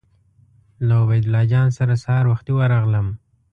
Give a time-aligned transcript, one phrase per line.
[0.87, 3.07] له عبیدالله جان سره سهار وختي ورغلم.